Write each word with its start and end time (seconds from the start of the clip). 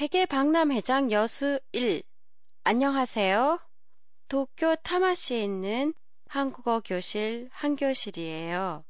세계 0.00 0.24
박람회장 0.24 1.12
여수 1.12 1.60
1 1.72 2.02
안녕하세요. 2.64 3.60
도쿄 4.28 4.74
타마시에 4.76 5.42
있는 5.42 5.92
한국어 6.26 6.80
교실 6.80 7.50
한교실이에요. 7.52 8.82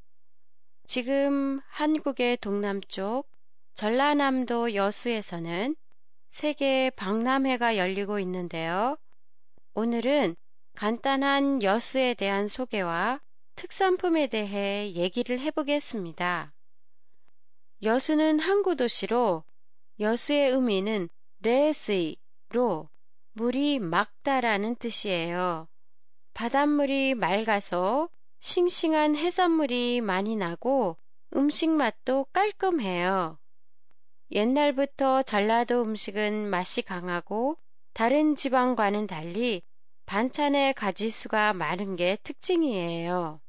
지금 0.87 1.59
한국의 1.67 2.37
동남쪽 2.37 3.29
전라남도 3.75 4.77
여수에서는 4.77 5.75
세계 6.29 6.91
박람회가 6.91 7.77
열리고 7.77 8.21
있는데요. 8.21 8.97
오늘은 9.75 10.37
간단한 10.77 11.65
여수에 11.65 12.15
대한 12.15 12.47
소개와 12.47 13.21
특산품에 13.57 14.29
대해 14.29 14.93
얘기를 14.93 15.41
해보겠습니다. 15.41 16.53
여수는 17.83 18.39
항구 18.39 18.77
도시로 18.77 19.43
여수의 20.01 20.53
의미는 20.53 21.11
레스이로 21.41 22.89
물이 23.33 23.81
맑다라는 23.81 24.77
뜻이에요. 24.77 25.69
바닷물이 26.33 27.15
맑아서 27.15 28.09
싱싱한 28.41 29.17
해산물이 29.17 30.01
많이 30.01 30.37
나고 30.37 30.97
음식 31.37 31.69
맛도 31.69 32.25
깔끔해요. 32.33 33.39
옛날부터 34.31 35.23
전라도 35.23 35.83
음식은 35.83 36.49
맛이 36.49 36.81
강하고 36.81 37.59
다른 37.93 38.37
지방과는 38.37 39.07
달리 39.07 39.63
반찬의 40.07 40.75
가지수가 40.75 41.53
많은 41.53 41.97
게 41.97 42.17
특징이에요. 42.23 43.41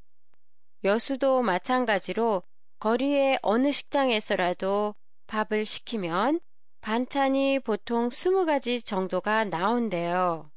여수도 0.84 1.44
마찬가지로 1.44 2.44
거리의 2.80 3.40
어느 3.42 3.72
식당에서라도 3.72 4.96
밥을 5.32 5.64
시키면 5.64 6.42
반찬이 6.82 7.60
보통 7.60 8.10
20가지 8.10 8.86
정도가 8.86 9.46
나온대요. 9.46 10.52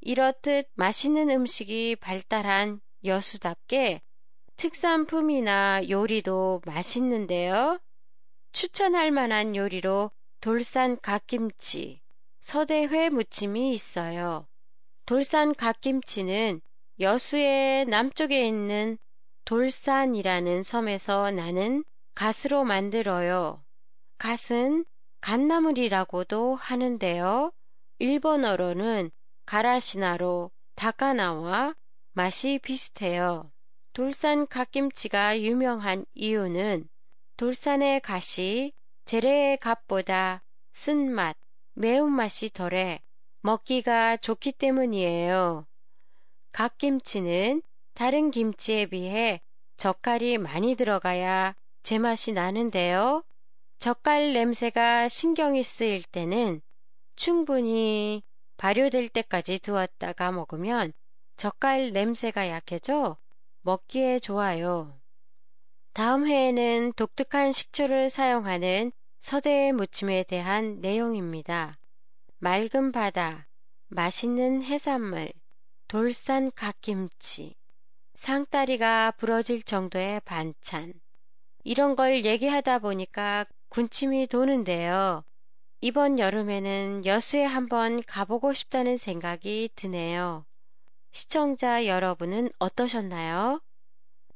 이렇듯 0.00 0.68
맛있는 0.74 1.28
음식이 1.28 1.96
발달한 1.96 2.80
여수답게 3.04 4.02
특산품이나 4.56 5.88
요리도 5.90 6.62
맛있는데요. 6.64 7.80
추천할 8.52 9.10
만한 9.10 9.56
요리로 9.56 10.12
돌산 10.40 11.00
갓김치, 11.00 12.00
서대회 12.38 13.08
무침이 13.08 13.74
있어요. 13.74 14.46
돌산 15.04 15.52
갓김치는 15.52 16.60
여수의 17.00 17.86
남쪽에 17.86 18.46
있는 18.46 18.98
돌산이라는 19.46 20.62
섬에서 20.62 21.32
나는 21.32 21.84
갓으로 22.14 22.62
만들어요. 22.62 23.65
갓은 24.18 24.84
갓나물이라고도 25.20 26.54
하는데요. 26.56 27.52
일본어로는 27.98 29.10
가라시나로 29.44 30.50
다카나와 30.74 31.74
맛이 32.12 32.58
비슷해요. 32.62 33.50
돌산 33.92 34.46
갓김치가 34.46 35.40
유명한 35.40 36.04
이유는 36.14 36.88
돌산의 37.36 38.00
갓이 38.00 38.72
재래의 39.04 39.58
갓보다 39.58 40.42
쓴맛, 40.72 41.36
매운맛이 41.74 42.50
덜해 42.50 43.02
먹기가 43.40 44.16
좋기 44.16 44.52
때문이에요. 44.52 45.66
갓김치는 46.52 47.62
다른 47.94 48.30
김치에 48.30 48.86
비해 48.86 49.40
젓갈이 49.76 50.38
많이 50.38 50.74
들어가야 50.74 51.54
제맛이 51.82 52.32
나는데요. 52.32 53.22
젓갈 53.78 54.32
냄새가 54.32 55.08
신경이 55.08 55.62
쓰일 55.62 56.02
때는 56.04 56.60
충분히 57.14 58.22
발효될 58.56 59.08
때까지 59.08 59.58
두었다가 59.58 60.32
먹으면 60.32 60.92
젓갈 61.36 61.92
냄새가 61.92 62.48
약해져 62.48 63.18
먹기에 63.62 64.18
좋아요. 64.18 64.98
다음 65.92 66.26
회에는 66.26 66.92
독특한 66.94 67.52
식초를 67.52 68.10
사용하는 68.10 68.92
서대의 69.20 69.72
무침에 69.72 70.24
대한 70.24 70.80
내용입니다. 70.80 71.78
맑은 72.38 72.92
바다, 72.92 73.48
맛있는 73.88 74.62
해산물, 74.62 75.32
돌산 75.88 76.50
갓김치, 76.52 77.54
상다리가 78.14 79.12
부러질 79.12 79.62
정도의 79.62 80.20
반찬. 80.20 80.94
이런 81.64 81.96
걸 81.96 82.24
얘기하다 82.24 82.78
보니까 82.78 83.46
군침이 83.68 84.26
도는데요. 84.26 85.22
이번 85.80 86.18
여름에는 86.18 87.04
여수에 87.04 87.44
한번 87.44 88.02
가보고 88.02 88.52
싶다는 88.52 88.96
생각이 88.96 89.70
드네요. 89.76 90.44
시청자 91.12 91.86
여러분은 91.86 92.50
어떠셨나요? 92.58 93.60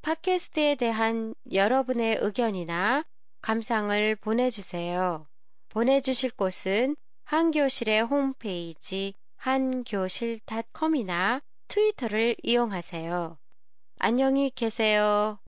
팟캐스트에 0.02 0.76
대한 0.76 1.34
여러분의 1.52 2.18
의견이나 2.20 3.04
감상을 3.42 4.16
보내주세요. 4.16 5.26
보내주실 5.68 6.30
곳은 6.32 6.96
한교실의 7.24 8.02
홈페이지 8.02 9.14
한교실닷컴이나 9.36 11.40
트위터를 11.68 12.36
이용하세요. 12.42 13.38
안녕히 13.98 14.50
계세요. 14.50 15.38